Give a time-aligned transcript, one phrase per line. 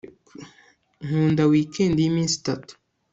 [1.05, 2.73] nkunda weekend yiminsi itatu